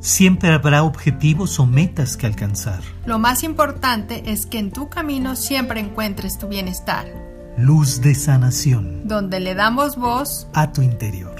Siempre 0.00 0.50
habrá 0.50 0.82
objetivos 0.82 1.58
o 1.58 1.66
metas 1.66 2.16
que 2.16 2.26
alcanzar. 2.26 2.80
Lo 3.06 3.18
más 3.18 3.42
importante 3.42 4.30
es 4.30 4.46
que 4.46 4.58
en 4.58 4.70
tu 4.70 4.88
camino 4.88 5.36
siempre 5.36 5.80
encuentres 5.80 6.38
tu 6.38 6.48
bienestar. 6.48 7.06
Luz 7.56 8.02
de 8.02 8.14
sanación. 8.14 9.08
Donde 9.08 9.40
le 9.40 9.54
damos 9.54 9.96
voz 9.96 10.48
a 10.52 10.72
tu 10.72 10.82
interior. 10.82 11.34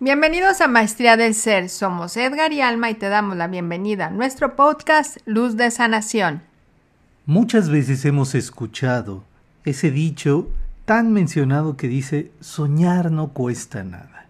Bienvenidos 0.00 0.60
a 0.60 0.68
Maestría 0.68 1.16
del 1.16 1.34
Ser. 1.34 1.70
Somos 1.70 2.16
Edgar 2.16 2.52
y 2.52 2.60
Alma 2.60 2.90
y 2.90 2.94
te 2.94 3.08
damos 3.08 3.36
la 3.36 3.48
bienvenida 3.48 4.06
a 4.06 4.10
nuestro 4.10 4.54
podcast 4.54 5.16
Luz 5.24 5.56
de 5.56 5.70
Sanación. 5.70 6.42
Muchas 7.26 7.68
veces 7.68 8.04
hemos 8.04 8.34
escuchado 8.34 9.24
ese 9.64 9.90
dicho 9.90 10.48
tan 10.84 11.12
mencionado 11.12 11.76
que 11.76 11.88
dice 11.88 12.32
soñar 12.40 13.10
no 13.10 13.28
cuesta 13.28 13.84
nada. 13.84 14.26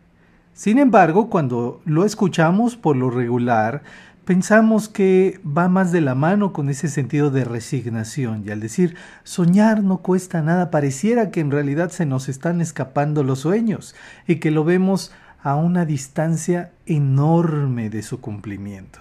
Sin 0.54 0.78
embargo, 0.78 1.30
cuando 1.30 1.80
lo 1.84 2.04
escuchamos 2.04 2.76
por 2.76 2.96
lo 2.96 3.10
regular, 3.10 3.82
pensamos 4.24 4.88
que 4.88 5.40
va 5.46 5.68
más 5.68 5.92
de 5.92 6.00
la 6.00 6.16
mano 6.16 6.52
con 6.52 6.68
ese 6.68 6.88
sentido 6.88 7.30
de 7.30 7.44
resignación 7.44 8.42
y 8.44 8.50
al 8.50 8.58
decir 8.58 8.96
soñar 9.22 9.84
no 9.84 9.98
cuesta 9.98 10.42
nada 10.42 10.70
pareciera 10.70 11.30
que 11.30 11.40
en 11.40 11.50
realidad 11.50 11.90
se 11.90 12.06
nos 12.06 12.28
están 12.28 12.60
escapando 12.60 13.22
los 13.22 13.38
sueños 13.38 13.94
y 14.26 14.36
que 14.36 14.50
lo 14.50 14.64
vemos 14.64 15.12
a 15.42 15.54
una 15.54 15.84
distancia 15.84 16.72
enorme 16.86 17.88
de 17.88 18.02
su 18.02 18.20
cumplimiento. 18.20 18.98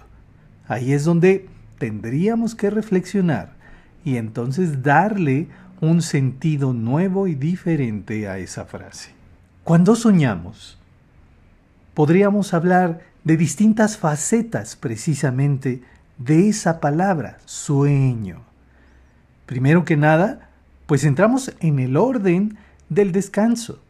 Ahí 0.68 0.92
es 0.92 1.04
donde 1.04 1.48
tendríamos 1.78 2.54
que 2.54 2.70
reflexionar 2.70 3.52
y 4.04 4.16
entonces 4.16 4.82
darle 4.82 5.48
un 5.80 6.02
sentido 6.02 6.72
nuevo 6.72 7.26
y 7.26 7.34
diferente 7.34 8.28
a 8.28 8.38
esa 8.38 8.64
frase. 8.64 9.10
Cuando 9.64 9.96
soñamos, 9.96 10.78
podríamos 11.94 12.54
hablar 12.54 13.00
de 13.24 13.36
distintas 13.36 13.96
facetas 13.96 14.76
precisamente 14.76 15.82
de 16.16 16.48
esa 16.48 16.80
palabra, 16.80 17.38
sueño. 17.44 18.40
Primero 19.46 19.84
que 19.84 19.96
nada, 19.96 20.48
pues 20.86 21.04
entramos 21.04 21.54
en 21.60 21.78
el 21.78 21.96
orden 21.96 22.58
del 22.88 23.12
descanso, 23.12 23.80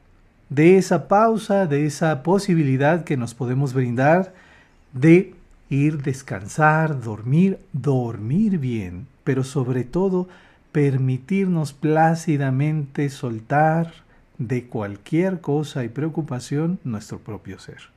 de 0.50 0.78
esa 0.78 1.08
pausa, 1.08 1.67
de 1.67 1.86
esa 1.86 2.23
posibilidad 2.23 3.05
que 3.05 3.17
nos 3.17 3.34
podemos 3.34 3.73
brindar 3.73 4.34
de 4.92 5.34
ir 5.69 6.02
descansar, 6.02 7.00
dormir, 7.00 7.58
dormir 7.73 8.58
bien, 8.58 9.06
pero 9.25 9.45
sobre 9.45 9.84
todo 9.84 10.28
permitirnos 10.72 11.72
plácidamente 11.72 13.08
soltar 13.11 13.92
de 14.38 14.66
cualquier 14.66 15.41
cosa 15.41 15.84
y 15.84 15.88
preocupación 15.88 16.78
nuestro 16.84 17.19
propio 17.19 17.58
ser. 17.58 17.91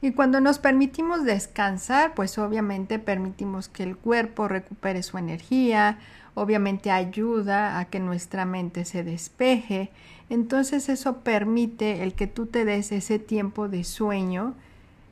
Y 0.00 0.12
cuando 0.12 0.40
nos 0.40 0.58
permitimos 0.58 1.24
descansar, 1.24 2.14
pues 2.14 2.38
obviamente 2.38 2.98
permitimos 2.98 3.68
que 3.68 3.82
el 3.82 3.96
cuerpo 3.96 4.46
recupere 4.46 5.02
su 5.02 5.18
energía, 5.18 5.98
obviamente 6.34 6.90
ayuda 6.90 7.78
a 7.78 7.86
que 7.86 7.98
nuestra 7.98 8.44
mente 8.44 8.84
se 8.84 9.02
despeje, 9.02 9.90
entonces 10.28 10.88
eso 10.88 11.18
permite 11.18 12.02
el 12.02 12.12
que 12.12 12.26
tú 12.26 12.46
te 12.46 12.64
des 12.64 12.92
ese 12.92 13.18
tiempo 13.18 13.68
de 13.68 13.84
sueño 13.84 14.54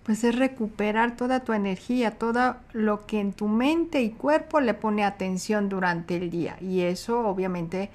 pues 0.05 0.23
es 0.23 0.37
recuperar 0.37 1.17
toda 1.17 1.41
tu 1.41 1.53
energía, 1.53 2.13
todo 2.13 2.57
lo 2.73 3.07
que 3.07 3.21
en 3.21 3.33
tu 3.33 3.49
mente 3.49 4.03
y 4.03 4.11
cuerpo 4.11 4.61
le 4.61 4.75
pone 4.75 5.03
atención 5.03 5.69
durante 5.69 6.17
el 6.17 6.31
día. 6.31 6.57
Y 6.61 6.83
eso 6.83 7.27
obviamente 7.27 7.91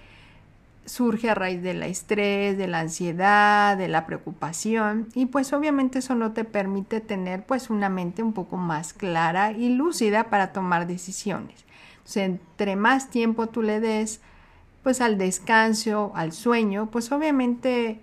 surge 0.85 1.29
a 1.29 1.35
raíz 1.35 1.61
del 1.61 1.83
estrés, 1.83 2.57
de 2.57 2.67
la 2.67 2.79
ansiedad, 2.79 3.77
de 3.77 3.87
la 3.87 4.07
preocupación 4.07 5.07
y 5.13 5.27
pues 5.27 5.53
obviamente 5.53 5.99
eso 5.99 6.15
no 6.15 6.31
te 6.31 6.45
permite 6.45 6.99
tener 6.99 7.45
pues 7.45 7.69
una 7.69 7.89
mente 7.89 8.23
un 8.23 8.33
poco 8.33 8.57
más 8.57 8.93
clara 8.93 9.51
y 9.51 9.69
lúcida 9.69 10.25
para 10.25 10.51
tomar 10.51 10.87
decisiones. 10.87 11.63
Entonces, 11.99 12.23
entre 12.23 12.75
más 12.75 13.11
tiempo 13.11 13.47
tú 13.47 13.61
le 13.61 13.79
des 13.79 14.19
pues 14.81 14.99
al 14.99 15.19
descanso, 15.19 16.11
al 16.15 16.31
sueño, 16.31 16.89
pues 16.89 17.11
obviamente 17.11 17.99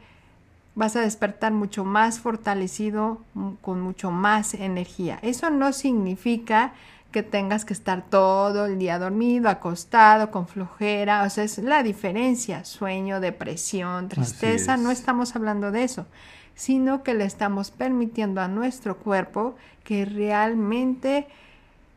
vas 0.76 0.94
a 0.94 1.00
despertar 1.00 1.52
mucho 1.52 1.84
más 1.84 2.20
fortalecido, 2.20 3.22
mm, 3.34 3.52
con 3.62 3.80
mucho 3.80 4.12
más 4.12 4.54
energía. 4.54 5.18
Eso 5.22 5.50
no 5.50 5.72
significa 5.72 6.74
que 7.10 7.22
tengas 7.22 7.64
que 7.64 7.72
estar 7.72 8.04
todo 8.10 8.66
el 8.66 8.78
día 8.78 8.98
dormido, 8.98 9.48
acostado, 9.48 10.30
con 10.30 10.46
flojera, 10.46 11.22
o 11.22 11.30
sea, 11.30 11.44
es 11.44 11.56
la 11.58 11.82
diferencia, 11.82 12.64
sueño, 12.66 13.20
depresión, 13.20 14.10
tristeza, 14.10 14.76
no 14.76 14.90
estamos 14.90 15.34
hablando 15.34 15.70
de 15.70 15.84
eso, 15.84 16.06
sino 16.54 17.02
que 17.02 17.14
le 17.14 17.24
estamos 17.24 17.70
permitiendo 17.70 18.42
a 18.42 18.48
nuestro 18.48 18.98
cuerpo 18.98 19.56
que 19.82 20.04
realmente 20.04 21.26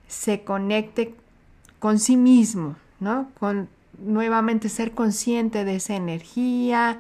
se 0.08 0.44
conecte 0.46 1.16
con 1.80 2.00
sí 2.00 2.16
mismo, 2.16 2.78
¿no? 3.02 3.30
Con 3.40 3.68
nuevamente 3.98 4.70
ser 4.70 4.94
consciente 4.94 5.66
de 5.66 5.76
esa 5.76 5.96
energía, 5.96 7.00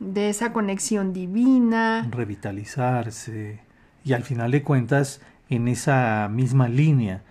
de 0.00 0.30
esa 0.30 0.52
conexión 0.52 1.12
divina. 1.12 2.08
Revitalizarse. 2.10 3.60
Y 4.04 4.14
al 4.14 4.24
final 4.24 4.50
de 4.50 4.62
cuentas, 4.62 5.20
en 5.48 5.68
esa 5.68 6.28
misma 6.28 6.68
línea, 6.68 7.22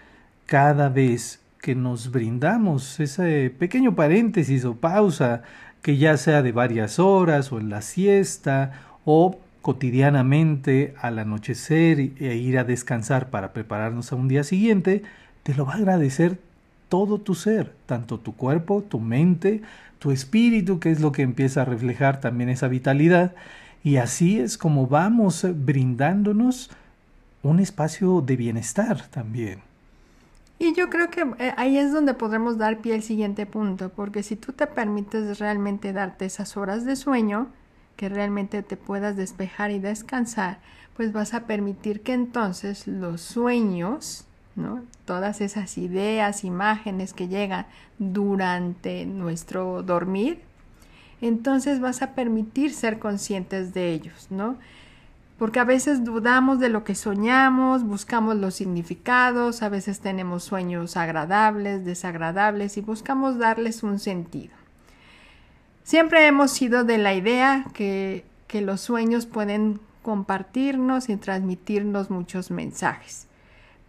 cada 0.45 0.87
vez 0.89 1.41
que 1.61 1.75
nos 1.75 2.11
brindamos 2.11 2.99
ese 2.99 3.49
pequeño 3.49 3.95
paréntesis 3.95 4.63
o 4.63 4.75
pausa, 4.75 5.41
que 5.81 5.97
ya 5.97 6.15
sea 6.17 6.41
de 6.41 6.51
varias 6.51 6.99
horas 6.99 7.51
o 7.51 7.59
en 7.59 7.69
la 7.69 7.81
siesta 7.81 8.71
o 9.03 9.39
cotidianamente 9.61 10.93
al 11.01 11.19
anochecer 11.19 11.99
e 11.99 12.35
ir 12.35 12.57
a 12.57 12.63
descansar 12.63 13.29
para 13.29 13.51
prepararnos 13.51 14.11
a 14.11 14.15
un 14.15 14.27
día 14.27 14.43
siguiente, 14.43 15.03
te 15.43 15.53
lo 15.53 15.65
va 15.65 15.73
a 15.73 15.77
agradecer 15.77 16.39
todo 16.89 17.19
tu 17.19 17.35
ser, 17.35 17.73
tanto 17.85 18.19
tu 18.19 18.35
cuerpo, 18.35 18.83
tu 18.83 18.99
mente, 18.99 19.61
tu 19.99 20.11
espíritu, 20.11 20.79
que 20.79 20.91
es 20.91 20.99
lo 20.99 21.11
que 21.11 21.21
empieza 21.21 21.61
a 21.61 21.65
reflejar 21.65 22.19
también 22.19 22.49
esa 22.49 22.67
vitalidad. 22.67 23.33
Y 23.83 23.97
así 23.97 24.39
es 24.39 24.57
como 24.57 24.87
vamos 24.87 25.45
brindándonos 25.47 26.69
un 27.43 27.59
espacio 27.59 28.21
de 28.21 28.35
bienestar 28.35 29.07
también. 29.07 29.59
Y 30.57 30.73
yo 30.73 30.89
creo 30.89 31.09
que 31.09 31.21
eh, 31.39 31.53
ahí 31.55 31.77
es 31.77 31.93
donde 31.93 32.13
podremos 32.13 32.57
dar 32.57 32.79
pie 32.79 32.95
al 32.95 33.03
siguiente 33.03 33.45
punto, 33.45 33.89
porque 33.89 34.23
si 34.23 34.35
tú 34.35 34.51
te 34.51 34.67
permites 34.67 35.39
realmente 35.39 35.93
darte 35.93 36.25
esas 36.25 36.57
horas 36.57 36.83
de 36.83 36.97
sueño, 36.97 37.47
que 37.95 38.09
realmente 38.09 38.61
te 38.61 38.75
puedas 38.75 39.15
despejar 39.15 39.71
y 39.71 39.79
descansar, 39.79 40.59
pues 40.97 41.13
vas 41.13 41.33
a 41.33 41.47
permitir 41.47 42.01
que 42.01 42.13
entonces 42.13 42.87
los 42.87 43.21
sueños 43.21 44.25
Todas 45.05 45.41
esas 45.41 45.77
ideas, 45.77 46.43
imágenes 46.43 47.13
que 47.13 47.27
llegan 47.27 47.65
durante 47.97 49.05
nuestro 49.05 49.83
dormir, 49.83 50.41
entonces 51.21 51.79
vas 51.79 52.01
a 52.01 52.13
permitir 52.13 52.73
ser 52.73 52.99
conscientes 52.99 53.73
de 53.73 53.91
ellos, 53.93 54.27
¿no? 54.29 54.57
Porque 55.37 55.59
a 55.59 55.63
veces 55.63 56.03
dudamos 56.03 56.59
de 56.59 56.69
lo 56.69 56.83
que 56.83 56.95
soñamos, 56.95 57.83
buscamos 57.83 58.35
los 58.35 58.55
significados, 58.55 59.63
a 59.63 59.69
veces 59.69 60.01
tenemos 60.01 60.43
sueños 60.43 60.97
agradables, 60.97 61.85
desagradables 61.85 62.77
y 62.77 62.81
buscamos 62.81 63.37
darles 63.37 63.83
un 63.83 63.99
sentido. 63.99 64.53
Siempre 65.83 66.27
hemos 66.27 66.51
sido 66.51 66.83
de 66.83 66.97
la 66.97 67.13
idea 67.13 67.65
que, 67.73 68.25
que 68.47 68.61
los 68.61 68.81
sueños 68.81 69.25
pueden 69.25 69.79
compartirnos 70.03 71.07
y 71.07 71.15
transmitirnos 71.15 72.09
muchos 72.09 72.51
mensajes 72.51 73.28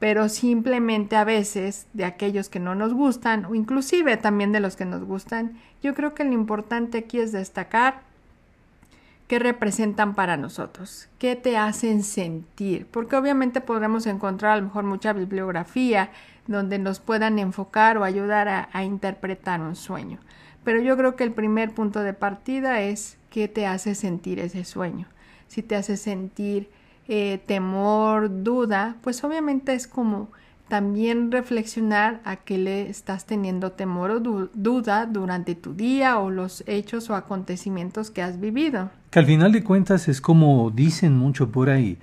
pero 0.00 0.31
simplemente 0.31 1.15
a 1.15 1.25
veces 1.25 1.87
de 1.93 2.06
aquellos 2.06 2.49
que 2.49 2.59
no 2.59 2.75
nos 2.75 2.94
gustan 2.94 3.44
o 3.44 3.55
inclusive 3.55 4.16
también 4.16 4.50
de 4.50 4.59
los 4.59 4.75
que 4.75 4.87
nos 4.87 5.05
gustan, 5.05 5.53
yo 5.83 5.94
creo 5.94 6.14
que 6.14 6.25
lo 6.25 6.32
importante 6.32 6.99
aquí 6.99 7.20
es 7.20 7.32
destacar 7.32 8.00
qué 9.29 9.38
representan 9.38 10.14
para 10.14 10.38
nosotros, 10.38 11.08
qué 11.19 11.37
te 11.37 11.56
hacen 11.56 12.02
sentir, 12.02 12.87
porque 12.91 13.14
obviamente 13.14 13.61
podremos 13.61 14.06
encontrar 14.06 14.52
a 14.52 14.56
lo 14.56 14.62
mejor 14.62 14.85
mucha 14.85 15.12
bibliografía 15.12 16.11
donde 16.47 16.79
nos 16.79 16.99
puedan 16.99 17.38
enfocar 17.38 17.99
o 17.99 18.02
ayudar 18.02 18.49
a, 18.49 18.70
a 18.73 18.82
interpretar 18.82 19.61
un 19.61 19.76
sueño, 19.76 20.19
pero 20.64 20.81
yo 20.81 20.97
creo 20.97 21.14
que 21.14 21.25
el 21.25 21.32
primer 21.32 21.75
punto 21.75 22.00
de 22.00 22.14
partida 22.14 22.81
es 22.81 23.19
qué 23.29 23.49
te 23.49 23.67
hace 23.67 23.94
sentir 23.94 24.41
ese 24.41 24.64
sueño, 24.64 25.06
si 25.47 25.62
te 25.62 25.76
hace 25.76 25.99
sentir 25.99 26.70
eh, 27.12 27.43
temor, 27.45 28.45
duda, 28.45 28.95
pues 29.03 29.25
obviamente 29.25 29.75
es 29.75 29.89
como 29.89 30.31
también 30.69 31.33
reflexionar 31.33 32.21
a 32.25 32.37
qué 32.37 32.57
le 32.57 32.89
estás 32.89 33.27
teniendo 33.27 33.73
temor 33.73 34.12
o 34.12 34.21
duda 34.21 35.07
durante 35.07 35.57
tu 35.57 35.75
día 35.75 36.21
o 36.21 36.31
los 36.31 36.62
hechos 36.69 37.11
o 37.11 37.17
acontecimientos 37.17 38.12
que 38.12 38.23
has 38.23 38.39
vivido. 38.39 38.91
Que 39.11 39.19
al 39.19 39.27
final 39.27 39.51
de 39.51 39.65
cuentas 39.65 40.07
es 40.07 40.21
como 40.21 40.71
dicen 40.71 41.19
mucho 41.19 41.51
por 41.51 41.69
ahí, 41.69 41.99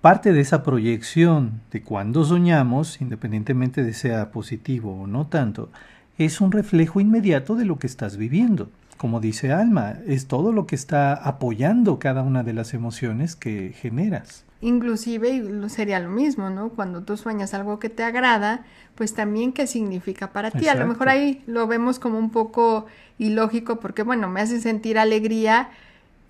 parte 0.00 0.32
de 0.32 0.40
esa 0.40 0.62
proyección 0.62 1.60
de 1.70 1.82
cuando 1.82 2.24
soñamos, 2.24 3.02
independientemente 3.02 3.84
de 3.84 3.92
sea 3.92 4.30
positivo 4.30 5.02
o 5.02 5.06
no 5.06 5.26
tanto, 5.26 5.68
es 6.16 6.40
un 6.40 6.52
reflejo 6.52 7.00
inmediato 7.00 7.54
de 7.54 7.66
lo 7.66 7.78
que 7.78 7.86
estás 7.86 8.16
viviendo. 8.16 8.70
Como 8.96 9.20
dice 9.20 9.52
Alma, 9.52 9.98
es 10.06 10.26
todo 10.26 10.52
lo 10.52 10.66
que 10.66 10.74
está 10.74 11.12
apoyando 11.14 11.98
cada 11.98 12.22
una 12.22 12.42
de 12.42 12.52
las 12.52 12.72
emociones 12.74 13.36
que 13.36 13.72
generas. 13.72 14.44
Inclusive 14.62 15.68
sería 15.68 16.00
lo 16.00 16.08
mismo, 16.08 16.48
¿no? 16.48 16.70
Cuando 16.70 17.02
tú 17.02 17.16
sueñas 17.18 17.52
algo 17.52 17.78
que 17.78 17.90
te 17.90 18.02
agrada, 18.02 18.64
pues 18.94 19.12
también 19.12 19.52
qué 19.52 19.66
significa 19.66 20.32
para 20.32 20.50
ti. 20.50 20.68
A 20.68 20.74
lo 20.74 20.86
mejor 20.86 21.10
ahí 21.10 21.42
lo 21.46 21.66
vemos 21.66 21.98
como 21.98 22.18
un 22.18 22.30
poco 22.30 22.86
ilógico 23.18 23.80
porque, 23.80 24.02
bueno, 24.02 24.28
me 24.28 24.40
hace 24.40 24.60
sentir 24.60 24.98
alegría 24.98 25.68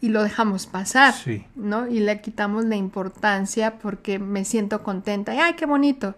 y 0.00 0.08
lo 0.08 0.24
dejamos 0.24 0.66
pasar, 0.66 1.14
¿no? 1.54 1.86
Y 1.86 2.00
le 2.00 2.20
quitamos 2.20 2.64
la 2.64 2.74
importancia 2.74 3.78
porque 3.78 4.18
me 4.18 4.44
siento 4.44 4.82
contenta 4.82 5.34
y, 5.34 5.38
ay, 5.38 5.54
qué 5.54 5.66
bonito 5.66 6.16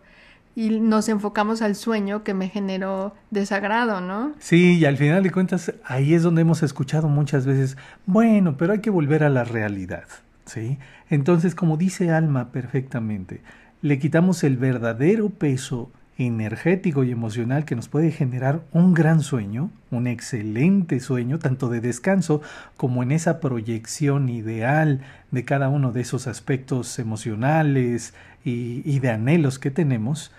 y 0.59 0.81
nos 0.81 1.09
enfocamos 1.09 1.63
al 1.63 1.77
sueño 1.77 2.25
que 2.25 2.35
me 2.35 2.49
generó 2.49 3.15
desagrado, 3.31 4.01
¿no? 4.01 4.33
Sí, 4.41 4.77
y 4.79 4.87
al 4.87 4.97
final 4.97 5.23
de 5.23 5.31
cuentas 5.31 5.73
ahí 5.85 6.15
es 6.15 6.25
donde 6.25 6.41
hemos 6.43 6.65
escuchado 6.65 7.07
muchas 7.07 7.47
veces, 7.47 7.77
bueno, 8.07 8.57
pero 8.57 8.73
hay 8.73 8.81
que 8.81 8.91
volver 8.91 9.23
a 9.23 9.29
la 9.29 9.45
realidad, 9.45 10.03
¿sí? 10.47 10.81
Entonces, 11.11 11.55
como 11.55 11.77
dice 11.77 12.11
Alma 12.11 12.51
perfectamente, 12.51 13.41
le 13.83 14.01
quitamos 14.01 14.43
el 14.43 14.57
verdadero 14.57 15.31
peso 15.31 15.93
energético 16.17 17.05
y 17.05 17.13
emocional 17.13 17.65
que 17.65 17.77
nos 17.77 17.87
puede 17.87 18.11
generar 18.11 18.63
un 18.73 18.95
gran 18.95 19.21
sueño, 19.21 19.71
un 19.93 20.09
excelente 20.09 20.99
sueño, 20.99 21.39
tanto 21.39 21.69
de 21.69 21.81
descanso 21.81 22.43
como 22.77 23.05
en 23.05 23.13
esa 23.13 23.39
proyección 23.39 24.29
ideal 24.29 25.03
de 25.31 25.45
cada 25.45 25.69
uno 25.69 25.93
de 25.93 26.01
esos 26.01 26.27
aspectos 26.27 26.99
emocionales 26.99 28.13
y, 28.45 28.83
y 28.85 28.99
de 28.99 29.11
anhelos 29.11 29.61
que 29.61 29.71
tenemos, 29.71 30.33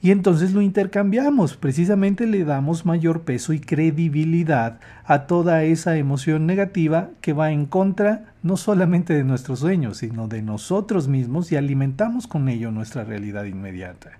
y 0.00 0.12
entonces 0.12 0.52
lo 0.52 0.62
intercambiamos, 0.62 1.56
precisamente 1.56 2.26
le 2.26 2.44
damos 2.44 2.86
mayor 2.86 3.22
peso 3.22 3.52
y 3.52 3.58
credibilidad 3.58 4.78
a 5.04 5.26
toda 5.26 5.64
esa 5.64 5.96
emoción 5.96 6.46
negativa 6.46 7.10
que 7.20 7.32
va 7.32 7.50
en 7.50 7.66
contra 7.66 8.32
no 8.44 8.56
solamente 8.56 9.12
de 9.12 9.24
nuestros 9.24 9.58
sueños, 9.58 9.98
sino 9.98 10.28
de 10.28 10.42
nosotros 10.42 11.08
mismos 11.08 11.50
y 11.50 11.56
alimentamos 11.56 12.28
con 12.28 12.48
ello 12.48 12.70
nuestra 12.70 13.02
realidad 13.02 13.44
inmediata. 13.44 14.12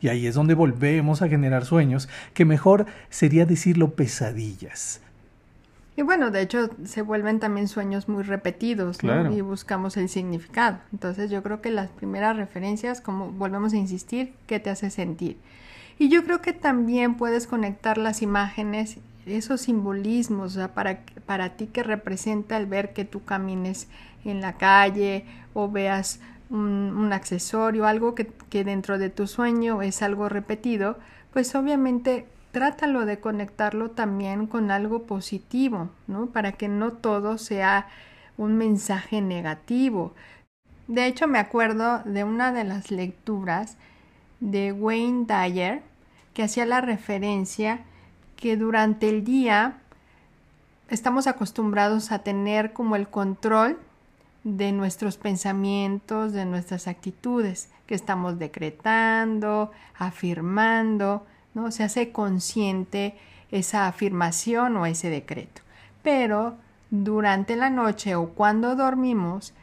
Y 0.00 0.08
ahí 0.08 0.26
es 0.26 0.34
donde 0.34 0.54
volvemos 0.54 1.22
a 1.22 1.28
generar 1.28 1.64
sueños, 1.64 2.08
que 2.34 2.44
mejor 2.44 2.86
sería 3.08 3.46
decirlo 3.46 3.94
pesadillas, 3.94 5.00
y 5.96 6.02
bueno, 6.02 6.30
de 6.30 6.42
hecho 6.42 6.70
se 6.84 7.02
vuelven 7.02 7.38
también 7.38 7.68
sueños 7.68 8.08
muy 8.08 8.24
repetidos 8.24 9.04
¿no? 9.04 9.32
y 9.32 9.40
buscamos 9.42 9.96
el 9.96 10.08
significado. 10.08 10.78
Entonces 10.92 11.30
yo 11.30 11.42
creo 11.42 11.60
que 11.60 11.70
las 11.70 11.88
primeras 11.90 12.36
referencias, 12.36 13.00
como 13.00 13.30
volvemos 13.30 13.72
a 13.74 13.76
insistir, 13.76 14.34
¿qué 14.48 14.58
te 14.58 14.70
hace 14.70 14.90
sentir? 14.90 15.38
Y 15.96 16.08
yo 16.08 16.24
creo 16.24 16.40
que 16.42 16.52
también 16.52 17.14
puedes 17.14 17.46
conectar 17.46 17.96
las 17.96 18.22
imágenes, 18.22 18.98
esos 19.24 19.60
simbolismos, 19.60 20.58
para, 20.74 21.00
para 21.26 21.50
ti 21.50 21.68
que 21.68 21.84
representa 21.84 22.56
el 22.56 22.66
ver 22.66 22.92
que 22.92 23.04
tú 23.04 23.22
camines 23.24 23.86
en 24.24 24.40
la 24.40 24.54
calle 24.54 25.24
o 25.52 25.70
veas 25.70 26.18
un, 26.50 26.92
un 26.96 27.12
accesorio, 27.12 27.86
algo 27.86 28.16
que, 28.16 28.26
que 28.50 28.64
dentro 28.64 28.98
de 28.98 29.10
tu 29.10 29.28
sueño 29.28 29.80
es 29.80 30.02
algo 30.02 30.28
repetido, 30.28 30.98
pues 31.32 31.54
obviamente 31.54 32.26
trátalo 32.54 33.04
de 33.04 33.18
conectarlo 33.18 33.90
también 33.90 34.46
con 34.46 34.70
algo 34.70 35.02
positivo, 35.02 35.90
¿no? 36.06 36.28
Para 36.28 36.52
que 36.52 36.68
no 36.68 36.92
todo 36.92 37.36
sea 37.36 37.88
un 38.38 38.56
mensaje 38.56 39.20
negativo. 39.20 40.14
De 40.86 41.06
hecho, 41.06 41.26
me 41.26 41.40
acuerdo 41.40 42.00
de 42.04 42.22
una 42.22 42.52
de 42.52 42.62
las 42.62 42.92
lecturas 42.92 43.76
de 44.38 44.72
Wayne 44.72 45.26
Dyer 45.26 45.82
que 46.32 46.44
hacía 46.44 46.64
la 46.64 46.80
referencia 46.80 47.80
que 48.36 48.56
durante 48.56 49.08
el 49.08 49.24
día 49.24 49.78
estamos 50.88 51.26
acostumbrados 51.26 52.12
a 52.12 52.20
tener 52.20 52.72
como 52.72 52.94
el 52.94 53.08
control 53.08 53.78
de 54.44 54.70
nuestros 54.70 55.16
pensamientos, 55.16 56.32
de 56.32 56.44
nuestras 56.44 56.86
actitudes, 56.86 57.70
que 57.86 57.96
estamos 57.96 58.38
decretando, 58.38 59.72
afirmando, 59.98 61.26
¿no? 61.54 61.70
Se 61.70 61.84
hace 61.84 62.12
consciente 62.12 63.14
esa 63.50 63.86
afirmación 63.86 64.76
o 64.76 64.86
ese 64.86 65.10
decreto. 65.10 65.62
Pero 66.02 66.56
durante 66.90 67.56
la 67.56 67.70
noche 67.70 68.14
o 68.14 68.30
cuando 68.30 68.76
dormimos, 68.76 69.54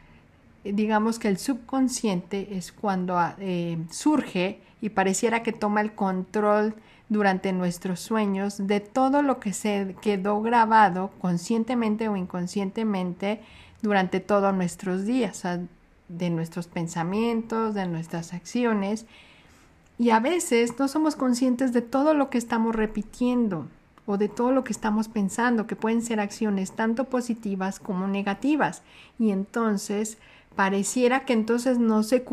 digamos 0.64 1.18
que 1.18 1.28
el 1.28 1.38
subconsciente 1.38 2.56
es 2.56 2.72
cuando 2.72 3.18
ah, 3.18 3.36
eh, 3.38 3.78
surge 3.90 4.60
y 4.80 4.90
pareciera 4.90 5.42
que 5.42 5.52
toma 5.52 5.80
el 5.80 5.94
control 5.94 6.74
durante 7.08 7.52
nuestros 7.52 8.00
sueños 8.00 8.66
de 8.66 8.80
todo 8.80 9.22
lo 9.22 9.38
que 9.38 9.52
se 9.52 9.94
quedó 10.00 10.40
grabado 10.40 11.10
conscientemente 11.20 12.08
o 12.08 12.16
inconscientemente 12.16 13.40
durante 13.82 14.20
todos 14.20 14.54
nuestros 14.54 15.04
días, 15.04 15.42
de 16.08 16.30
nuestros 16.30 16.66
pensamientos, 16.68 17.74
de 17.74 17.86
nuestras 17.86 18.32
acciones 18.32 19.06
y 20.02 20.10
a 20.10 20.18
veces 20.18 20.80
no 20.80 20.88
somos 20.88 21.14
conscientes 21.14 21.72
de 21.72 21.80
todo 21.80 22.12
lo 22.12 22.28
que 22.28 22.36
estamos 22.36 22.74
repitiendo 22.74 23.68
o 24.04 24.18
de 24.18 24.28
todo 24.28 24.50
lo 24.50 24.64
que 24.64 24.72
estamos 24.72 25.06
pensando, 25.06 25.68
que 25.68 25.76
pueden 25.76 26.02
ser 26.02 26.18
acciones 26.18 26.72
tanto 26.72 27.04
positivas 27.04 27.78
como 27.78 28.08
negativas. 28.08 28.82
Y 29.20 29.30
entonces 29.30 30.18
pareciera 30.56 31.24
que 31.24 31.34
entonces 31.34 31.78
no 31.78 32.02
se, 32.02 32.24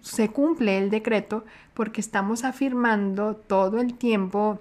se 0.00 0.30
cumple 0.30 0.78
el 0.78 0.88
decreto 0.88 1.44
porque 1.74 2.00
estamos 2.00 2.44
afirmando 2.44 3.36
todo 3.36 3.78
el 3.78 3.92
tiempo, 3.92 4.58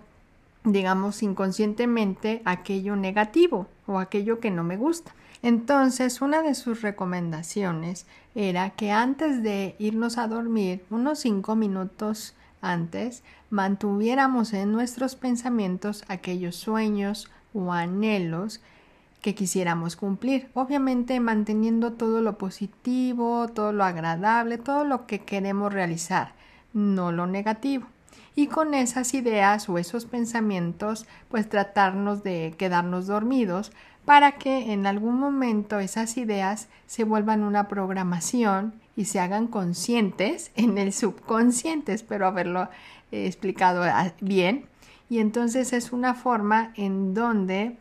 digamos 0.65 1.23
inconscientemente, 1.23 2.41
aquello 2.43 2.97
negativo 2.97 3.67
o 3.85 3.97
aquello 3.97 4.41
que 4.41 4.51
no 4.51 4.65
me 4.65 4.75
gusta. 4.75 5.15
Entonces, 5.41 6.19
una 6.19 6.41
de 6.41 6.53
sus 6.53 6.81
recomendaciones 6.81 8.07
era 8.35 8.71
que 8.71 8.91
antes 8.91 9.41
de 9.41 9.77
irnos 9.79 10.17
a 10.17 10.27
dormir, 10.27 10.83
unos 10.89 11.19
cinco 11.19 11.55
minutos 11.55 12.33
antes, 12.71 13.23
mantuviéramos 13.49 14.53
en 14.53 14.71
nuestros 14.71 15.15
pensamientos 15.15 16.03
aquellos 16.07 16.55
sueños 16.55 17.29
o 17.53 17.71
anhelos 17.73 18.61
que 19.21 19.35
quisiéramos 19.35 19.95
cumplir. 19.95 20.49
Obviamente 20.53 21.19
manteniendo 21.19 21.93
todo 21.93 22.21
lo 22.21 22.37
positivo, 22.37 23.47
todo 23.49 23.73
lo 23.73 23.83
agradable, 23.83 24.57
todo 24.57 24.83
lo 24.83 25.05
que 25.05 25.19
queremos 25.19 25.73
realizar, 25.73 26.33
no 26.73 27.11
lo 27.11 27.27
negativo. 27.27 27.87
Y 28.35 28.47
con 28.47 28.73
esas 28.73 29.13
ideas 29.13 29.67
o 29.67 29.79
esos 29.79 30.05
pensamientos, 30.05 31.07
pues 31.27 31.49
tratarnos 31.49 32.23
de 32.23 32.53
quedarnos 32.57 33.07
dormidos 33.07 33.71
para 34.05 34.33
que 34.33 34.71
en 34.71 34.85
algún 34.85 35.19
momento 35.19 35.79
esas 35.79 36.17
ideas 36.17 36.69
se 36.85 37.03
vuelvan 37.03 37.43
una 37.43 37.67
programación 37.67 38.73
y 38.97 39.05
se 39.05 39.21
hagan 39.21 39.47
conscientes 39.47 40.51
en 40.55 40.77
el 40.77 40.91
subconsciente, 40.91 41.93
espero 41.93 42.27
haberlo 42.27 42.67
eh, 43.13 43.27
explicado 43.27 43.83
ah, 43.83 44.11
bien. 44.19 44.65
Y 45.09 45.19
entonces 45.19 45.71
es 45.71 45.93
una 45.93 46.15
forma 46.15 46.73
en 46.75 47.13
donde 47.13 47.77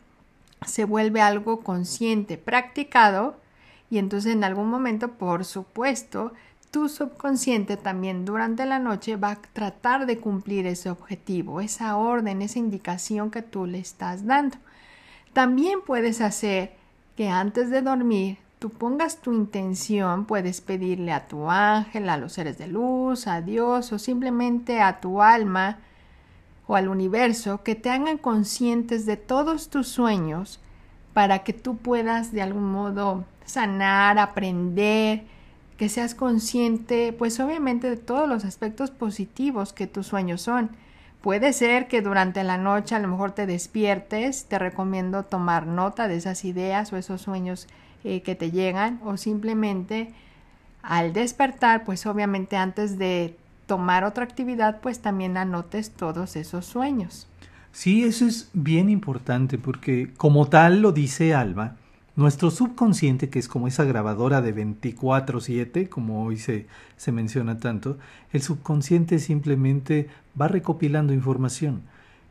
se 0.65 0.85
vuelve 0.85 1.19
algo 1.19 1.59
consciente, 1.59 2.37
practicado, 2.37 3.35
y 3.89 3.97
entonces 3.97 4.33
en 4.33 4.45
algún 4.45 4.69
momento, 4.69 5.11
por 5.13 5.43
supuesto, 5.43 6.31
tu 6.71 6.87
subconsciente 6.89 7.75
también 7.77 8.23
durante 8.23 8.65
la 8.65 8.79
noche 8.79 9.15
va 9.15 9.31
a 9.31 9.41
tratar 9.41 10.05
de 10.05 10.19
cumplir 10.19 10.67
ese 10.67 10.89
objetivo, 10.89 11.61
esa 11.61 11.97
orden, 11.97 12.41
esa 12.41 12.59
indicación 12.59 13.31
que 13.31 13.41
tú 13.41 13.65
le 13.65 13.79
estás 13.79 14.25
dando. 14.25 14.57
También 15.33 15.79
puedes 15.85 16.21
hacer 16.21 16.75
que 17.15 17.29
antes 17.29 17.69
de 17.69 17.81
dormir 17.81 18.37
tú 18.59 18.69
pongas 18.71 19.21
tu 19.21 19.33
intención, 19.33 20.25
puedes 20.25 20.61
pedirle 20.61 21.11
a 21.11 21.27
tu 21.27 21.49
ángel, 21.49 22.09
a 22.09 22.17
los 22.17 22.33
seres 22.33 22.57
de 22.57 22.67
luz, 22.67 23.27
a 23.27 23.41
Dios 23.41 23.91
o 23.93 23.99
simplemente 23.99 24.81
a 24.81 24.99
tu 24.99 25.21
alma 25.21 25.79
o 26.65 26.75
al 26.75 26.89
universo 26.89 27.63
que 27.63 27.75
te 27.75 27.89
hagan 27.89 28.17
conscientes 28.17 29.05
de 29.05 29.17
todos 29.17 29.69
tus 29.69 29.87
sueños 29.87 30.59
para 31.13 31.39
que 31.39 31.53
tú 31.53 31.77
puedas 31.77 32.31
de 32.31 32.41
algún 32.41 32.71
modo 32.71 33.25
sanar, 33.45 34.19
aprender, 34.19 35.23
que 35.77 35.89
seas 35.89 36.15
consciente, 36.15 37.13
pues 37.13 37.39
obviamente 37.39 37.89
de 37.89 37.97
todos 37.97 38.27
los 38.27 38.43
aspectos 38.43 38.91
positivos 38.91 39.73
que 39.73 39.87
tus 39.87 40.07
sueños 40.07 40.41
son. 40.41 40.71
Puede 41.21 41.53
ser 41.53 41.87
que 41.87 42.01
durante 42.01 42.43
la 42.43 42.57
noche 42.57 42.95
a 42.95 42.99
lo 42.99 43.07
mejor 43.07 43.31
te 43.31 43.45
despiertes, 43.45 44.45
te 44.45 44.59
recomiendo 44.59 45.23
tomar 45.23 45.67
nota 45.67 46.07
de 46.07 46.15
esas 46.15 46.45
ideas 46.45 46.91
o 46.91 46.97
esos 46.97 47.21
sueños 47.21 47.67
eh, 48.07 48.21
que 48.21 48.35
te 48.35 48.51
llegan 48.51 49.01
o 49.03 49.17
simplemente 49.17 50.13
al 50.81 51.11
despertar, 51.11 51.83
pues 51.83 52.05
obviamente 52.05 52.55
antes 52.55 52.97
de 52.97 53.35
tomar 53.65 54.05
otra 54.05 54.23
actividad, 54.23 54.79
pues 54.79 54.99
también 54.99 55.35
anotes 55.35 55.91
todos 55.91 56.37
esos 56.37 56.65
sueños. 56.65 57.27
Sí, 57.73 58.05
eso 58.05 58.25
es 58.25 58.49
bien 58.53 58.89
importante 58.89 59.57
porque 59.57 60.13
como 60.15 60.47
tal 60.47 60.81
lo 60.81 60.93
dice 60.93 61.35
Alba, 61.35 61.75
nuestro 62.15 62.49
subconsciente, 62.49 63.29
que 63.29 63.39
es 63.39 63.49
como 63.49 63.67
esa 63.67 63.83
grabadora 63.83 64.41
de 64.41 64.55
24/7, 64.55 65.89
como 65.89 66.23
hoy 66.23 66.37
se, 66.37 66.65
se 66.95 67.11
menciona 67.11 67.59
tanto, 67.59 67.97
el 68.31 68.41
subconsciente 68.41 69.19
simplemente 69.19 70.07
va 70.39 70.47
recopilando 70.47 71.13
información. 71.13 71.81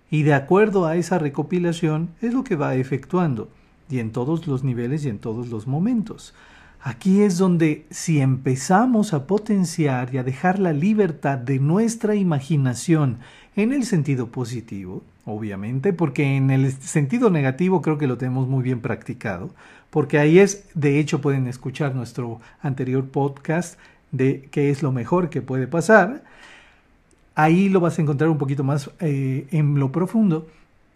y 0.09 0.23
de 0.23 0.35
acuerdo 0.35 0.87
a 0.87 0.95
esa 0.95 1.19
recopilación 1.19 2.11
es 2.23 2.33
lo 2.33 2.45
que 2.45 2.55
va 2.55 2.77
efectuando, 2.77 3.51
y 3.91 3.99
en 3.99 4.11
todos 4.11 4.47
los 4.47 4.65
niveles 4.65 5.05
y 5.05 5.09
en 5.09 5.19
todos 5.19 5.49
los 5.49 5.67
momentos. 5.67 6.35
Aquí 6.81 7.23
es 7.23 7.39
donde 7.39 7.85
si 7.91 8.21
empezamos 8.21 9.13
a 9.13 9.27
potenciar 9.27 10.15
y 10.15 10.19
a 10.19 10.23
dejar 10.23 10.59
la 10.59 10.73
libertad 10.73 11.39
de 11.39 11.59
nuestra 11.59 12.15
imaginación 12.15 13.19
en 13.57 13.73
el 13.73 13.85
sentido 13.85 14.29
positivo, 14.29 15.03
obviamente, 15.25 15.93
porque 15.93 16.37
en 16.37 16.51
el 16.51 16.71
sentido 16.73 17.31
negativo 17.31 17.83
creo 17.83 17.99
que 17.99 18.07
lo 18.07 18.19
tenemos 18.19 18.47
muy 18.47 18.63
bien 18.63 18.81
practicado, 18.81 19.51
porque 19.91 20.19
ahí 20.19 20.39
es, 20.39 20.65
de 20.75 21.01
hecho 21.01 21.21
pueden 21.21 21.49
escuchar 21.49 21.95
nuestro 21.95 22.41
anterior 22.61 23.05
podcast 23.09 23.79
de 24.13 24.49
qué 24.51 24.71
es 24.71 24.83
lo 24.83 24.93
mejor 24.93 25.31
que 25.31 25.43
puede 25.43 25.67
pasar, 25.67 26.23
ahí 27.35 27.69
lo 27.69 27.81
vas 27.81 27.99
a 27.99 28.03
encontrar 28.03 28.31
un 28.31 28.39
poquito 28.39 28.63
más 28.63 28.91
eh, 29.01 29.49
en 29.51 29.79
lo 29.81 29.91
profundo, 29.91 30.47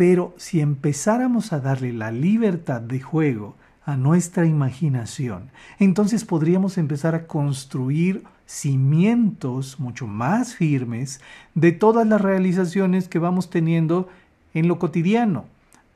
pero 0.01 0.33
si 0.39 0.63
empezáramos 0.63 1.53
a 1.53 1.61
darle 1.61 1.93
la 1.93 2.11
libertad 2.11 2.81
de 2.81 3.01
juego 3.01 3.55
a 3.85 3.99
nuestra 3.99 4.47
imaginación, 4.47 5.51
entonces 5.79 6.25
podríamos 6.25 6.79
empezar 6.79 7.15
a 7.15 7.27
construir 7.27 8.25
cimientos 8.47 9.79
mucho 9.79 10.07
más 10.07 10.55
firmes 10.55 11.21
de 11.55 11.73
todas 11.73 12.07
las 12.07 12.19
realizaciones 12.19 13.09
que 13.09 13.19
vamos 13.19 13.51
teniendo 13.51 14.09
en 14.55 14.69
lo 14.69 14.79
cotidiano, 14.79 15.45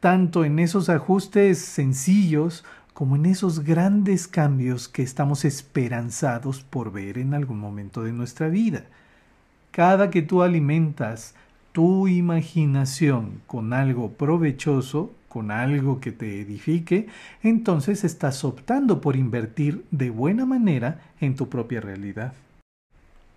tanto 0.01 0.45
en 0.45 0.59
esos 0.59 0.91
ajustes 0.91 1.61
sencillos 1.61 2.63
como 2.93 3.17
en 3.17 3.25
esos 3.25 3.61
grandes 3.61 4.29
cambios 4.29 4.87
que 4.87 5.03
estamos 5.03 5.47
esperanzados 5.47 6.61
por 6.61 6.93
ver 6.93 7.17
en 7.17 7.33
algún 7.33 7.59
momento 7.59 8.03
de 8.03 8.13
nuestra 8.13 8.49
vida. 8.49 8.85
Cada 9.71 10.11
que 10.11 10.21
tú 10.21 10.43
alimentas 10.43 11.35
tu 11.75 12.07
imaginación 12.07 13.43
con 13.49 13.73
algo 13.73 14.13
provechoso, 14.13 15.11
con 15.29 15.51
algo 15.51 15.99
que 15.99 16.13
te 16.13 16.41
edifique, 16.41 17.09
entonces 17.43 18.05
estás 18.05 18.45
optando 18.45 19.01
por 19.01 19.17
invertir 19.17 19.85
de 19.91 20.11
buena 20.11 20.47
manera 20.47 21.01
en 21.21 21.35
tu 21.35 21.49
propia 21.49 21.81
realidad. 21.81 22.33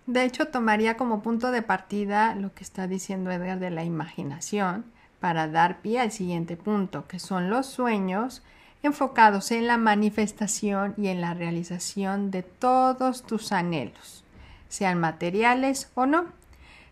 De 0.06 0.22
hecho, 0.24 0.46
tomaría 0.46 0.96
como 0.96 1.20
punto 1.20 1.50
de 1.50 1.62
partida 1.62 2.36
lo 2.36 2.54
que 2.54 2.62
está 2.62 2.86
diciendo 2.86 3.32
Edgar 3.32 3.58
de 3.58 3.70
la 3.70 3.82
imaginación 3.82 4.84
para 5.18 5.48
dar 5.48 5.80
pie 5.80 5.98
al 5.98 6.12
siguiente 6.12 6.56
punto, 6.56 7.08
que 7.08 7.18
son 7.18 7.50
los 7.50 7.66
sueños 7.66 8.44
enfocados 8.84 9.50
en 9.50 9.66
la 9.66 9.78
manifestación 9.78 10.94
y 10.96 11.08
en 11.08 11.20
la 11.20 11.34
realización 11.34 12.30
de 12.30 12.44
todos 12.44 13.24
tus 13.24 13.50
anhelos, 13.50 14.22
sean 14.68 15.00
materiales 15.00 15.90
o 15.96 16.06
no. 16.06 16.26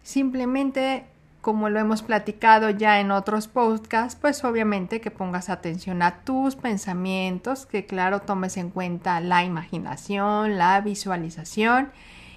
Simplemente 0.02 1.04
como 1.46 1.68
lo 1.68 1.78
hemos 1.78 2.02
platicado 2.02 2.70
ya 2.70 2.98
en 2.98 3.12
otros 3.12 3.46
podcasts, 3.46 4.18
pues 4.20 4.42
obviamente 4.42 5.00
que 5.00 5.12
pongas 5.12 5.48
atención 5.48 6.02
a 6.02 6.24
tus 6.24 6.56
pensamientos, 6.56 7.66
que 7.66 7.86
claro 7.86 8.18
tomes 8.18 8.56
en 8.56 8.70
cuenta 8.70 9.20
la 9.20 9.44
imaginación, 9.44 10.58
la 10.58 10.80
visualización 10.80 11.92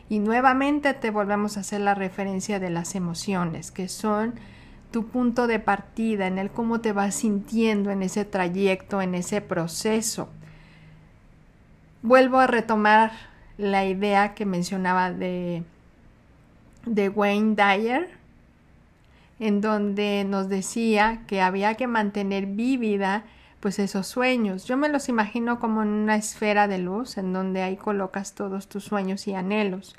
y 0.09 0.19
nuevamente 0.19 0.93
te 0.93 1.09
volvemos 1.09 1.57
a 1.57 1.61
hacer 1.61 1.81
la 1.81 1.95
referencia 1.95 2.59
de 2.59 2.69
las 2.69 2.93
emociones, 2.93 3.71
que 3.71 3.87
son 3.87 4.35
tu 4.91 5.07
punto 5.07 5.47
de 5.47 5.57
partida, 5.57 6.27
en 6.27 6.37
el 6.37 6.51
cómo 6.51 6.79
te 6.79 6.93
vas 6.93 7.15
sintiendo 7.15 7.89
en 7.89 8.03
ese 8.03 8.25
trayecto, 8.25 9.01
en 9.01 9.15
ese 9.15 9.41
proceso. 9.41 10.29
Vuelvo 12.03 12.37
a 12.37 12.45
retomar 12.45 13.11
la 13.57 13.85
idea 13.85 14.35
que 14.35 14.45
mencionaba 14.45 15.11
de, 15.11 15.63
de 16.85 17.09
Wayne 17.09 17.55
Dyer, 17.55 18.18
en 19.39 19.61
donde 19.61 20.25
nos 20.27 20.49
decía 20.49 21.23
que 21.27 21.41
había 21.41 21.75
que 21.75 21.87
mantener 21.87 22.45
vívida 22.45 23.23
pues 23.59 23.79
esos 23.79 24.07
sueños. 24.07 24.65
Yo 24.65 24.77
me 24.77 24.89
los 24.89 25.09
imagino 25.09 25.59
como 25.59 25.81
en 25.81 25.89
una 25.89 26.15
esfera 26.15 26.67
de 26.67 26.77
luz 26.77 27.17
en 27.17 27.33
donde 27.33 27.61
ahí 27.61 27.77
colocas 27.77 28.33
todos 28.33 28.67
tus 28.67 28.85
sueños 28.85 29.27
y 29.27 29.33
anhelos. 29.33 29.95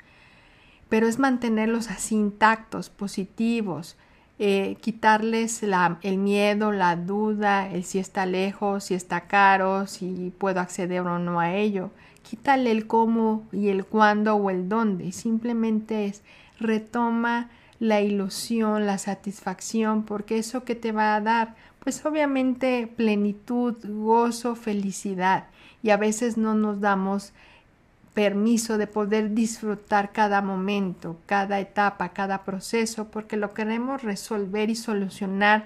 Pero 0.89 1.07
es 1.07 1.19
mantenerlos 1.19 1.89
así 1.89 2.15
intactos, 2.15 2.89
positivos, 2.89 3.97
eh, 4.39 4.77
quitarles 4.81 5.61
la, 5.61 5.99
el 6.01 6.17
miedo, 6.17 6.71
la 6.71 6.95
duda, 6.95 7.69
el 7.69 7.83
si 7.83 7.99
está 7.99 8.25
lejos, 8.25 8.85
si 8.85 8.95
está 8.95 9.21
caro, 9.21 9.85
si 9.85 10.33
puedo 10.37 10.59
acceder 10.59 11.01
o 11.01 11.19
no 11.19 11.39
a 11.39 11.53
ello. 11.53 11.91
Quítale 12.23 12.71
el 12.71 12.87
cómo 12.87 13.47
y 13.51 13.69
el 13.69 13.85
cuándo 13.85 14.35
o 14.35 14.49
el 14.49 14.67
dónde. 14.67 15.11
Simplemente 15.11 16.05
es 16.05 16.23
retoma 16.59 17.49
la 17.81 17.99
ilusión, 17.99 18.85
la 18.85 18.99
satisfacción, 18.99 20.03
porque 20.03 20.37
eso 20.37 20.63
que 20.63 20.75
te 20.75 20.91
va 20.91 21.15
a 21.15 21.21
dar, 21.21 21.55
pues 21.79 22.05
obviamente 22.05 22.85
plenitud, 22.95 23.75
gozo, 23.83 24.55
felicidad. 24.55 25.47
Y 25.81 25.89
a 25.89 25.97
veces 25.97 26.37
no 26.37 26.53
nos 26.53 26.79
damos 26.79 27.33
permiso 28.13 28.77
de 28.77 28.85
poder 28.85 29.33
disfrutar 29.33 30.11
cada 30.11 30.43
momento, 30.43 31.17
cada 31.25 31.59
etapa, 31.59 32.09
cada 32.09 32.43
proceso, 32.43 33.09
porque 33.09 33.35
lo 33.35 33.55
queremos 33.55 34.03
resolver 34.03 34.69
y 34.69 34.75
solucionar 34.75 35.65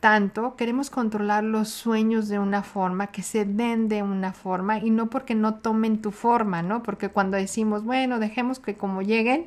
tanto, 0.00 0.54
queremos 0.54 0.90
controlar 0.90 1.44
los 1.44 1.70
sueños 1.70 2.28
de 2.28 2.38
una 2.38 2.62
forma, 2.62 3.06
que 3.06 3.22
se 3.22 3.46
den 3.46 3.88
de 3.88 4.02
una 4.02 4.34
forma 4.34 4.80
y 4.80 4.90
no 4.90 5.08
porque 5.08 5.34
no 5.34 5.54
tomen 5.54 6.02
tu 6.02 6.10
forma, 6.10 6.62
¿no? 6.62 6.82
Porque 6.82 7.08
cuando 7.08 7.38
decimos, 7.38 7.84
bueno, 7.84 8.18
dejemos 8.18 8.60
que 8.60 8.74
como 8.74 9.00
lleguen, 9.00 9.46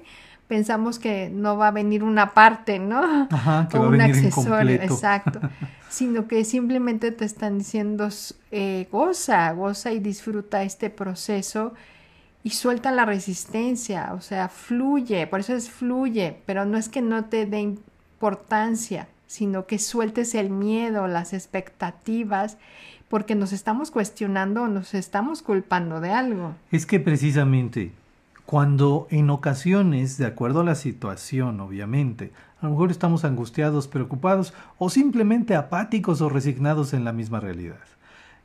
pensamos 0.51 0.99
que 0.99 1.29
no 1.29 1.55
va 1.55 1.69
a 1.69 1.71
venir 1.71 2.03
una 2.03 2.33
parte, 2.33 2.77
¿no? 2.77 3.29
Ajá, 3.31 3.69
que 3.71 3.77
o 3.77 3.87
un 3.87 4.01
accesorio, 4.01 4.75
exacto. 4.81 5.39
sino 5.89 6.27
que 6.27 6.43
simplemente 6.43 7.13
te 7.13 7.23
están 7.23 7.59
diciendo, 7.59 8.09
eh, 8.51 8.85
goza, 8.91 9.49
goza 9.53 9.93
y 9.93 9.99
disfruta 9.99 10.63
este 10.63 10.89
proceso 10.89 11.73
y 12.43 12.49
suelta 12.49 12.91
la 12.91 13.05
resistencia, 13.05 14.11
o 14.13 14.19
sea, 14.19 14.49
fluye, 14.49 15.25
por 15.25 15.39
eso 15.39 15.55
es 15.55 15.69
fluye, 15.69 16.41
pero 16.45 16.65
no 16.65 16.77
es 16.77 16.89
que 16.89 17.01
no 17.01 17.23
te 17.23 17.45
dé 17.45 17.61
importancia, 17.61 19.07
sino 19.27 19.67
que 19.67 19.79
sueltes 19.79 20.35
el 20.35 20.49
miedo, 20.49 21.07
las 21.07 21.31
expectativas, 21.31 22.57
porque 23.07 23.35
nos 23.35 23.53
estamos 23.53 23.89
cuestionando, 23.89 24.67
nos 24.67 24.95
estamos 24.95 25.43
culpando 25.43 26.01
de 26.01 26.11
algo. 26.11 26.55
Es 26.73 26.85
que 26.85 26.99
precisamente 26.99 27.93
cuando 28.45 29.07
en 29.09 29.29
ocasiones, 29.29 30.17
de 30.17 30.25
acuerdo 30.25 30.61
a 30.61 30.65
la 30.65 30.75
situación, 30.75 31.59
obviamente, 31.59 32.31
a 32.61 32.65
lo 32.65 32.71
mejor 32.71 32.91
estamos 32.91 33.23
angustiados, 33.25 33.87
preocupados 33.87 34.53
o 34.77 34.89
simplemente 34.89 35.55
apáticos 35.55 36.21
o 36.21 36.29
resignados 36.29 36.93
en 36.93 37.05
la 37.05 37.13
misma 37.13 37.39
realidad. 37.39 37.79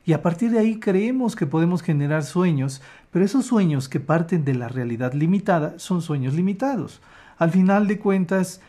Y 0.05 0.13
a 0.13 0.21
partir 0.21 0.51
de 0.51 0.59
ahí 0.59 0.79
creemos 0.79 1.35
que 1.35 1.45
podemos 1.45 1.81
generar 1.81 2.23
sueños, 2.23 2.81
pero 3.11 3.25
esos 3.25 3.45
sueños 3.45 3.89
que 3.89 3.99
parten 3.99 4.45
de 4.45 4.55
la 4.55 4.69
realidad 4.69 5.13
limitada 5.13 5.77
son 5.77 6.01
sueños 6.01 6.33
limitados. 6.33 7.01
Al 7.37 7.51
final 7.51 7.87
de 7.87 7.99
cuentas, 7.99 8.61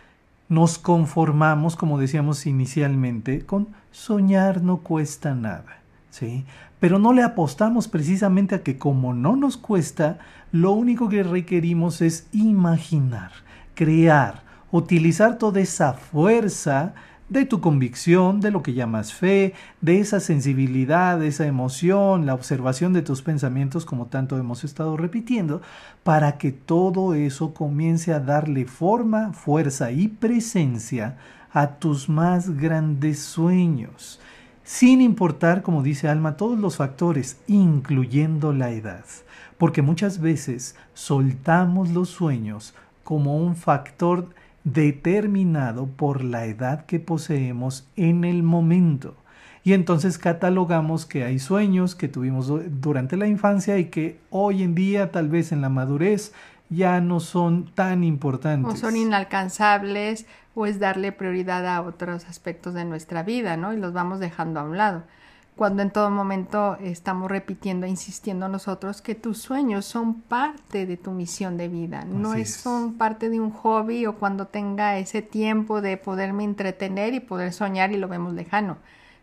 nos 0.48 0.78
conformamos, 0.78 1.76
como 1.76 1.98
decíamos 1.98 2.46
inicialmente, 2.46 3.44
con 3.44 3.68
soñar 3.92 4.62
no 4.62 4.78
cuesta 4.78 5.34
nada. 5.34 5.78
¿sí? 6.10 6.44
Pero 6.80 6.98
no 6.98 7.12
le 7.12 7.22
apostamos 7.22 7.88
precisamente 7.88 8.54
a 8.54 8.62
que 8.62 8.78
como 8.78 9.14
no 9.14 9.36
nos 9.36 9.56
cuesta, 9.56 10.18
lo 10.52 10.72
único 10.72 11.08
que 11.08 11.22
requerimos 11.22 12.00
es 12.00 12.28
imaginar, 12.32 13.32
crear, 13.74 14.42
utilizar 14.70 15.38
toda 15.38 15.60
esa 15.60 15.94
fuerza 15.94 16.94
de 17.28 17.44
tu 17.44 17.60
convicción, 17.60 18.40
de 18.40 18.50
lo 18.50 18.62
que 18.62 18.72
llamas 18.72 19.12
fe, 19.12 19.52
de 19.80 20.00
esa 20.00 20.18
sensibilidad, 20.20 21.18
de 21.18 21.28
esa 21.28 21.46
emoción, 21.46 22.24
la 22.24 22.34
observación 22.34 22.92
de 22.92 23.02
tus 23.02 23.22
pensamientos, 23.22 23.84
como 23.84 24.06
tanto 24.06 24.38
hemos 24.38 24.64
estado 24.64 24.96
repitiendo, 24.96 25.60
para 26.04 26.38
que 26.38 26.52
todo 26.52 27.14
eso 27.14 27.52
comience 27.52 28.14
a 28.14 28.20
darle 28.20 28.64
forma, 28.64 29.32
fuerza 29.32 29.90
y 29.90 30.08
presencia 30.08 31.18
a 31.52 31.78
tus 31.78 32.08
más 32.08 32.56
grandes 32.56 33.18
sueños 33.18 34.20
sin 34.68 35.00
importar, 35.00 35.62
como 35.62 35.82
dice 35.82 36.08
Alma, 36.08 36.36
todos 36.36 36.58
los 36.58 36.76
factores, 36.76 37.40
incluyendo 37.46 38.52
la 38.52 38.70
edad, 38.70 39.06
porque 39.56 39.80
muchas 39.80 40.20
veces 40.20 40.76
soltamos 40.92 41.88
los 41.88 42.10
sueños 42.10 42.74
como 43.02 43.38
un 43.38 43.56
factor 43.56 44.28
determinado 44.64 45.86
por 45.86 46.22
la 46.22 46.44
edad 46.44 46.84
que 46.84 47.00
poseemos 47.00 47.88
en 47.96 48.24
el 48.24 48.42
momento. 48.42 49.16
Y 49.64 49.72
entonces 49.72 50.18
catalogamos 50.18 51.06
que 51.06 51.24
hay 51.24 51.38
sueños 51.38 51.94
que 51.94 52.08
tuvimos 52.08 52.52
durante 52.82 53.16
la 53.16 53.26
infancia 53.26 53.78
y 53.78 53.86
que 53.86 54.20
hoy 54.28 54.62
en 54.62 54.74
día, 54.74 55.10
tal 55.10 55.30
vez 55.30 55.50
en 55.50 55.62
la 55.62 55.70
madurez, 55.70 56.34
ya 56.70 57.00
no 57.00 57.20
son 57.20 57.66
tan 57.74 58.04
importantes. 58.04 58.74
O 58.74 58.76
son 58.76 58.96
inalcanzables 58.96 60.26
o 60.54 60.66
es 60.66 60.78
darle 60.78 61.12
prioridad 61.12 61.66
a 61.66 61.82
otros 61.82 62.26
aspectos 62.26 62.74
de 62.74 62.84
nuestra 62.84 63.22
vida, 63.22 63.56
¿no? 63.56 63.72
Y 63.72 63.76
los 63.78 63.92
vamos 63.92 64.20
dejando 64.20 64.60
a 64.60 64.64
un 64.64 64.76
lado. 64.76 65.04
cuando 65.56 65.82
en 65.82 65.90
todo 65.90 66.08
momento 66.08 66.76
estamos 66.80 67.28
repitiendo 67.28 67.84
e 67.84 67.88
insistiendo 67.88 68.48
nosotros 68.48 69.02
que 69.02 69.16
tus 69.16 69.38
sueños 69.38 69.84
son 69.86 70.22
parte 70.22 70.86
de 70.86 70.96
tu 70.96 71.10
misión 71.10 71.56
de 71.56 71.66
vida, 71.66 72.04
no 72.04 72.34
es. 72.34 72.54
son 72.54 72.94
parte 72.94 73.28
de 73.28 73.40
un 73.40 73.50
hobby 73.50 74.06
o 74.06 74.14
cuando 74.14 74.46
tenga 74.46 74.98
ese 74.98 75.20
tiempo 75.20 75.80
de 75.80 75.96
poderme 75.96 76.44
entretener 76.44 77.12
y 77.12 77.18
poder 77.18 77.52
soñar 77.52 77.90
y 77.90 77.96
lo 77.96 78.06
vemos 78.06 78.34
lejano. 78.34 78.76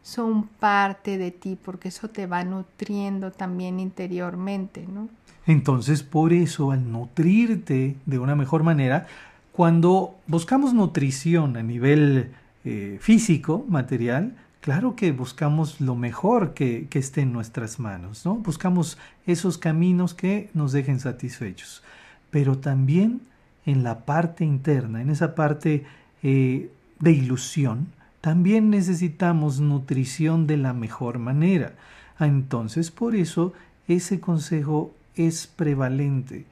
Son 0.06 0.44
parte 0.44 1.18
de 1.18 1.32
ti 1.32 1.58
porque 1.60 1.88
eso 1.88 2.10
te 2.10 2.28
va 2.28 2.44
nutriendo 2.44 3.32
también 3.32 3.80
interiormente, 3.80 4.86
¿no? 4.88 5.10
Entonces, 5.48 6.04
por 6.04 6.32
eso, 6.32 6.70
al 6.70 6.92
nutrirte 6.92 7.96
de 8.06 8.20
una 8.20 8.36
mejor 8.36 8.62
manera, 8.62 9.08
cuando 9.52 10.16
buscamos 10.28 10.76
nutrición 10.76 11.58
a 11.58 11.64
nivel 11.64 12.34
eh, 12.66 13.00
físico, 13.02 13.66
material, 13.68 14.36
claro 14.62 14.96
que 14.96 15.12
buscamos 15.12 15.82
lo 15.82 15.96
mejor 15.96 16.54
que, 16.54 16.88
esté 16.92 17.22
en 17.22 17.34
nuestras 17.34 17.80
manos, 17.80 18.28
¿no? 18.28 18.36
Buscamos 18.36 19.00
esos 19.26 19.58
caminos 19.58 20.14
que 20.14 20.52
nos 20.54 20.72
dejen 20.72 21.00
satisfechos. 21.00 21.82
Pero 22.30 22.60
también 22.60 23.22
en 23.66 23.84
la 23.84 24.06
parte 24.06 24.46
interna, 24.46 25.02
en 25.02 25.10
esa 25.10 25.34
parte 25.34 25.84
eh, 26.22 26.70
de 27.00 27.12
ilusión, 27.12 27.88
también 28.26 28.72
necesitamos 28.72 29.60
nutrición 29.60 30.48
de 30.48 30.58
la 30.58 30.74
mejor 30.74 31.20
manera. 31.20 31.76
Entonces, 32.20 32.90
por 32.90 33.16
eso, 33.16 33.54
ese 33.88 34.20
consejo 34.20 34.96
es 35.16 35.46
prevalente. 35.46 36.48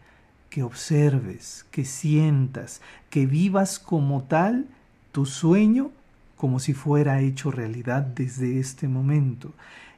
Que 0.52 0.62
observes, 0.62 1.66
que 1.72 1.84
sientas, 1.84 2.80
que 3.10 3.26
vivas 3.26 3.80
como 3.80 4.22
tal 4.22 4.68
tu 5.12 5.26
sueño 5.26 5.90
como 6.36 6.60
si 6.60 6.74
fuera 6.74 7.22
hecho 7.22 7.50
realidad 7.50 8.04
desde 8.04 8.60
este 8.60 8.88
momento. 8.88 9.52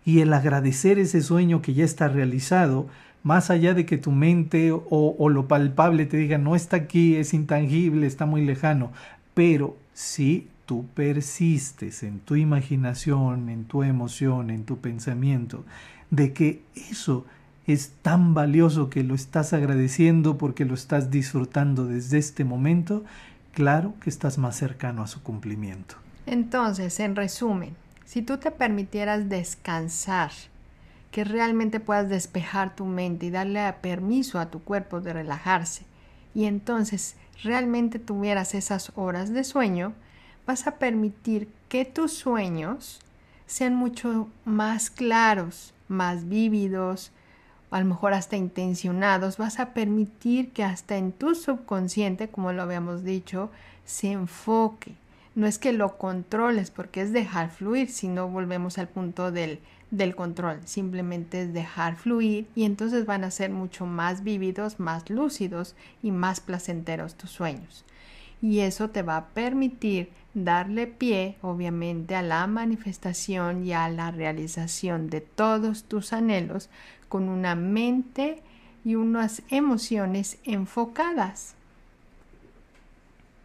Y 0.05 0.21
el 0.21 0.31
agradecer 0.31 0.97
ese 0.97 1.21
sueño 1.21 1.61
que 1.61 1.73
ya 1.73 1.83
está 1.83 2.07
realizado, 2.07 2.87
más 3.21 3.49
allá 3.49 3.73
de 3.73 3.85
que 3.85 3.97
tu 3.97 4.13
mente 4.13 4.71
o, 4.71 5.29
lo 5.29 5.49
palpable 5.49 6.05
te 6.05 6.15
diga 6.15 6.37
no 6.37 6.55
está 6.55 6.77
aquí, 6.77 7.17
es 7.17 7.33
intangible, 7.33 8.07
está 8.07 8.25
muy 8.25 8.45
lejano, 8.45 8.93
pero 9.33 9.75
si 9.93 10.47
tú 10.65 10.85
persistes 10.93 12.03
en 12.03 12.19
tu 12.19 12.35
imaginación, 12.35 13.49
en 13.49 13.65
tu 13.65 13.83
emoción, 13.83 14.49
en 14.49 14.65
tu 14.65 14.79
pensamiento, 14.79 15.63
de 16.09 16.33
que 16.33 16.63
eso 16.89 17.25
es 17.67 17.93
tan 18.01 18.33
valioso 18.33 18.89
que 18.89 19.03
lo 19.03 19.15
estás 19.15 19.53
agradeciendo 19.53 20.37
porque 20.37 20.65
lo 20.65 20.75
estás 20.75 21.09
disfrutando 21.09 21.85
desde 21.85 22.17
este 22.17 22.43
momento, 22.43 23.03
claro 23.53 23.93
que 23.99 24.09
estás 24.09 24.37
más 24.37 24.55
cercano 24.55 25.01
a 25.01 25.07
su 25.07 25.23
cumplimiento. 25.23 25.95
Entonces, 26.25 26.99
en 26.99 27.15
resumen, 27.15 27.75
si 28.05 28.21
tú 28.21 28.37
te 28.37 28.51
permitieras 28.51 29.29
descansar, 29.29 30.31
que 31.11 31.23
realmente 31.23 31.79
puedas 31.79 32.09
despejar 32.09 32.75
tu 32.75 32.85
mente 32.85 33.27
y 33.27 33.29
darle 33.29 33.73
permiso 33.81 34.39
a 34.39 34.51
tu 34.51 34.61
cuerpo 34.61 35.01
de 35.01 35.13
relajarse, 35.13 35.83
y 36.33 36.45
entonces 36.45 37.15
realmente 37.41 37.99
tuvieras 37.99 38.53
esas 38.53 38.91
horas 38.95 39.31
de 39.33 39.43
sueño, 39.43 39.93
vas 40.45 40.67
a 40.67 40.77
permitir 40.77 41.47
que 41.69 41.85
tus 41.85 42.13
sueños 42.13 42.99
sean 43.47 43.75
mucho 43.75 44.27
más 44.43 44.89
claros, 44.89 45.73
más 45.87 46.27
vívidos, 46.27 47.11
a 47.71 47.79
lo 47.79 47.85
mejor 47.85 48.13
hasta 48.13 48.37
intencionados, 48.37 49.37
vas 49.37 49.59
a 49.59 49.73
permitir 49.73 50.51
que 50.51 50.63
hasta 50.63 50.97
en 50.97 51.11
tu 51.11 51.35
subconsciente, 51.35 52.29
como 52.29 52.53
lo 52.53 52.61
habíamos 52.61 53.03
dicho, 53.03 53.49
se 53.85 54.11
enfoque. 54.11 54.93
No 55.35 55.47
es 55.47 55.59
que 55.59 55.73
lo 55.73 55.97
controles 55.97 56.71
porque 56.71 57.01
es 57.01 57.11
dejar 57.11 57.49
fluir, 57.49 57.91
si 57.91 58.07
no 58.07 58.29
volvemos 58.29 58.77
al 58.77 58.87
punto 58.87 59.31
del, 59.31 59.59
del 59.91 60.15
control, 60.15 60.61
simplemente 60.63 61.41
es 61.41 61.53
dejar 61.53 61.97
fluir 61.97 62.47
y 62.55 62.63
entonces 62.63 63.05
van 63.05 63.25
a 63.25 63.31
ser 63.31 63.49
mucho 63.49 63.85
más 63.85 64.23
vívidos, 64.23 64.79
más 64.79 65.09
lúcidos 65.09 65.75
y 66.01 66.11
más 66.11 66.39
placenteros 66.39 67.15
tus 67.15 67.31
sueños. 67.31 67.83
Y 68.45 68.59
eso 68.59 68.91
te 68.91 69.01
va 69.01 69.17
a 69.17 69.25
permitir 69.29 70.11
darle 70.35 70.85
pie, 70.85 71.35
obviamente, 71.41 72.15
a 72.15 72.21
la 72.21 72.45
manifestación 72.45 73.65
y 73.65 73.73
a 73.73 73.89
la 73.89 74.11
realización 74.11 75.09
de 75.09 75.19
todos 75.19 75.85
tus 75.85 76.13
anhelos 76.13 76.69
con 77.09 77.27
una 77.27 77.55
mente 77.55 78.43
y 78.83 78.93
unas 78.93 79.41
emociones 79.49 80.37
enfocadas. 80.43 81.55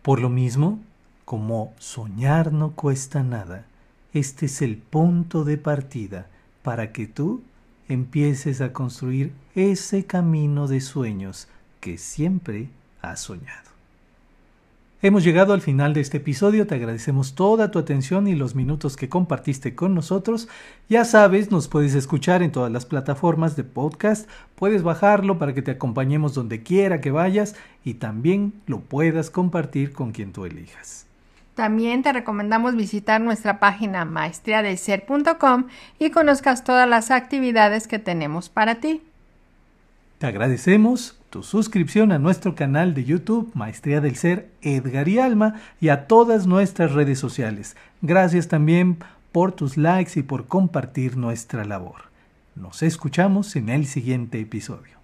Por 0.03 0.21
lo 0.21 0.29
mismo, 0.29 0.79
como 1.25 1.73
soñar 1.79 2.53
no 2.53 2.73
cuesta 2.73 3.23
nada, 3.23 3.65
este 4.13 4.45
es 4.45 4.61
el 4.61 4.77
punto 4.77 5.45
de 5.45 5.57
partida 5.57 6.27
para 6.63 6.93
que 6.93 7.07
tú 7.07 7.41
empieces 7.89 8.61
a 8.61 8.75
construir 8.75 9.33
ese 9.55 10.05
camino 10.05 10.69
de 10.69 10.83
sueños 10.83 11.49
que 11.81 11.97
siempre 11.97 12.69
has 13.01 13.21
soñado. 13.21 13.70
Hemos 15.03 15.25
llegado 15.25 15.55
al 15.55 15.63
final 15.63 15.95
de 15.95 16.03
este 16.03 16.19
episodio, 16.19 16.67
te 16.67 16.75
agradecemos 16.75 17.35
toda 17.35 17.71
tu 17.71 17.79
atención 17.79 18.27
y 18.27 18.35
los 18.35 18.55
minutos 18.55 18.99
que 18.99 19.09
compartiste 19.09 19.75
con 19.75 19.95
nosotros. 19.95 20.47
Ya 20.91 21.07
sabes, 21.07 21.51
nos 21.51 21.69
puedes 21.69 21.95
escuchar 21.95 22.43
en 22.43 22.53
todas 22.53 22.71
las 22.71 22.85
plataformas 22.85 23.57
de 23.57 23.65
podcast, 23.65 24.29
puedes 24.57 24.83
bajarlo 24.83 25.39
para 25.39 25.55
que 25.55 25.63
te 25.63 25.71
acompañemos 25.71 26.35
donde 26.35 26.63
quiera 26.63 27.01
que 27.01 27.11
vayas 27.11 27.57
y 27.83 27.95
también 27.95 28.53
lo 28.67 28.81
puedas 28.81 29.31
compartir 29.31 29.95
con 29.95 30.13
quien 30.13 30.33
tú 30.33 30.45
elijas. 30.45 31.07
También 31.55 32.03
te 32.03 32.13
recomendamos 32.13 32.77
visitar 32.77 33.23
nuestra 33.23 33.59
página 33.59 34.05
maestriadelser.com 34.05 35.65
y 35.99 36.11
conozcas 36.11 36.63
todas 36.63 36.87
las 36.87 37.11
actividades 37.11 37.89
que 37.89 37.99
tenemos 37.99 38.51
para 38.51 38.75
ti. 38.81 39.01
Te 40.21 40.27
agradecemos 40.27 41.17
tu 41.31 41.43
suscripción 41.43 42.13
a 42.13 42.19
nuestro 42.19 42.55
canal 42.55 42.93
de 42.93 43.07
YouTube 43.07 43.51
Maestría 43.55 44.03
del 44.03 44.17
Ser 44.17 44.51
Edgar 44.61 45.09
y 45.09 45.19
Alma 45.19 45.55
y 45.81 45.89
a 45.89 46.07
todas 46.07 46.47
nuestras 46.47 46.93
redes 46.93 47.19
sociales. 47.19 47.75
Gracias 48.03 48.47
también 48.47 48.99
por 49.33 49.53
tus 49.53 49.79
likes 49.79 50.21
y 50.21 50.23
por 50.23 50.47
compartir 50.47 51.17
nuestra 51.17 51.65
labor. 51.65 52.11
Nos 52.55 52.83
escuchamos 52.83 53.57
en 53.57 53.71
el 53.71 53.87
siguiente 53.87 54.39
episodio. 54.39 54.99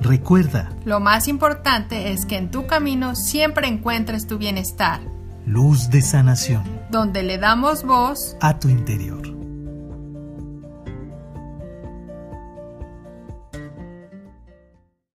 Recuerda, 0.00 0.72
lo 0.84 0.98
más 0.98 1.28
importante 1.28 2.10
es 2.10 2.26
que 2.26 2.36
en 2.36 2.50
tu 2.50 2.66
camino 2.66 3.14
siempre 3.14 3.68
encuentres 3.68 4.26
tu 4.26 4.38
bienestar. 4.38 5.02
Luz 5.46 5.88
de 5.90 6.02
sanación. 6.02 6.64
Donde 6.90 7.22
le 7.22 7.38
damos 7.38 7.84
voz 7.84 8.36
a 8.40 8.58
tu 8.58 8.68
interior. 8.68 9.35